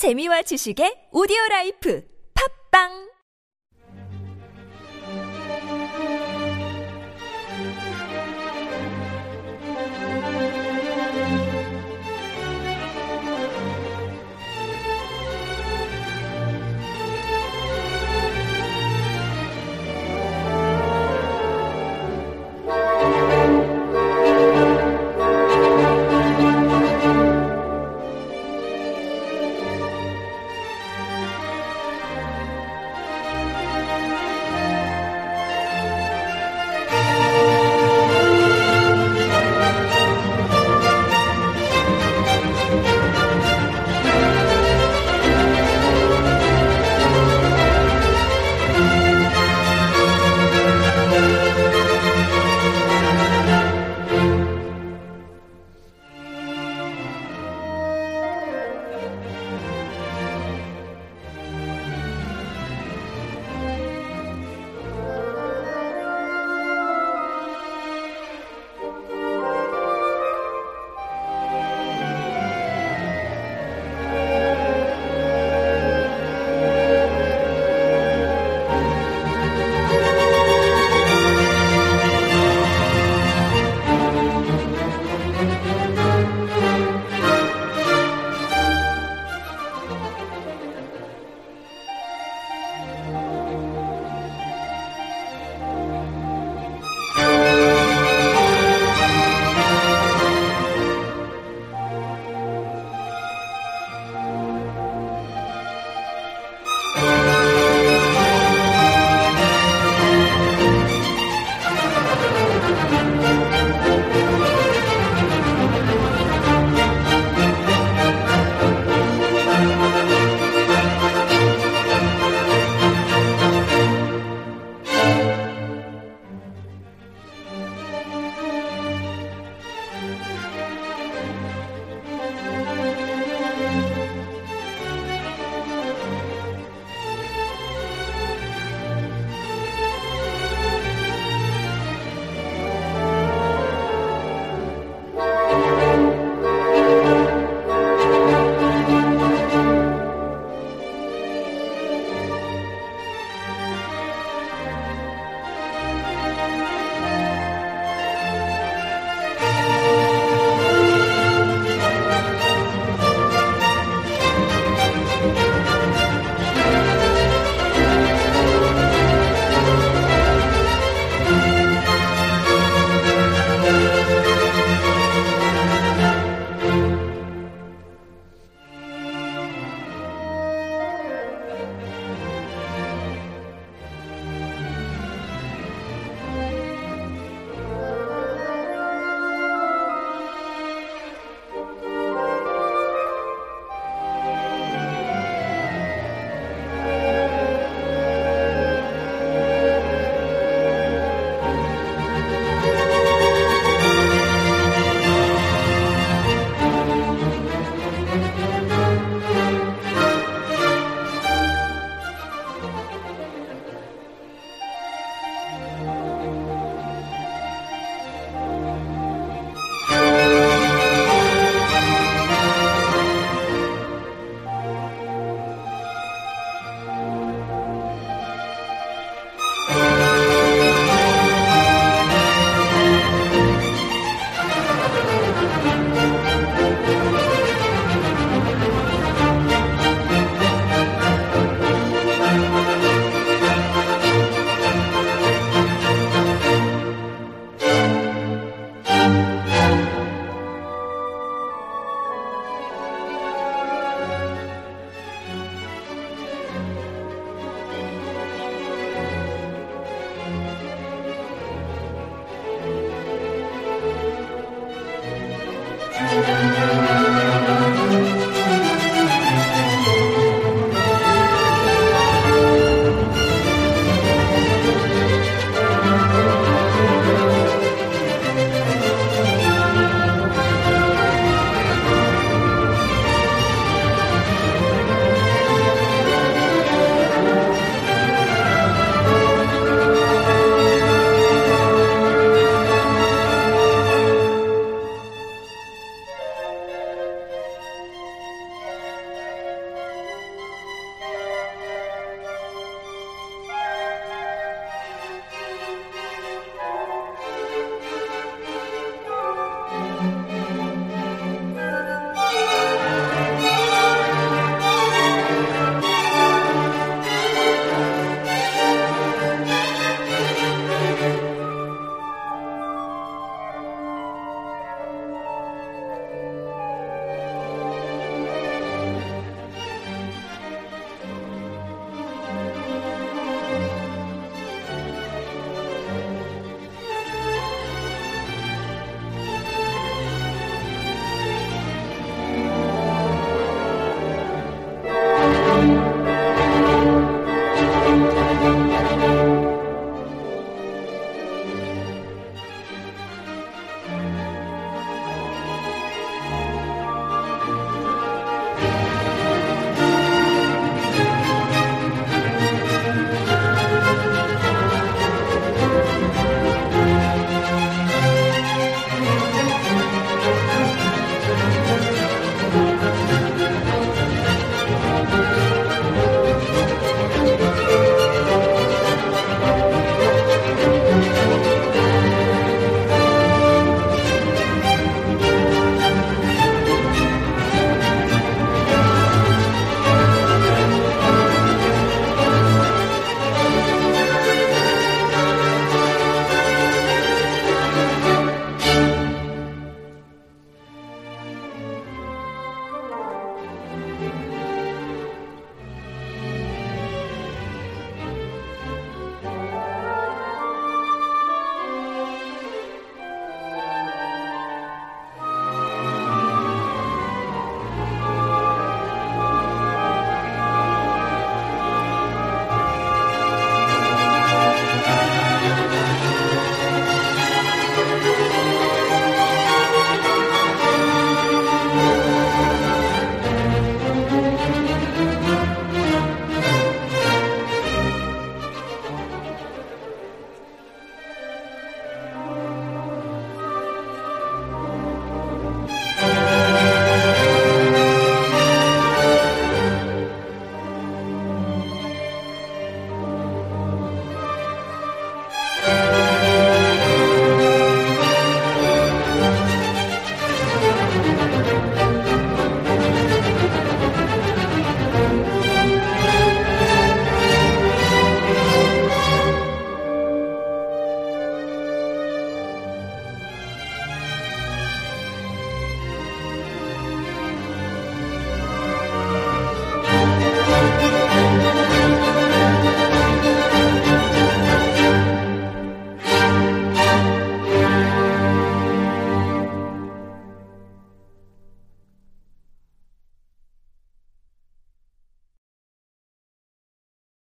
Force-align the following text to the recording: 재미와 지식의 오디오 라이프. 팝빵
재미와 0.00 0.40
지식의 0.48 1.12
오디오 1.12 1.36
라이프. 1.50 2.00
팝빵 2.32 3.09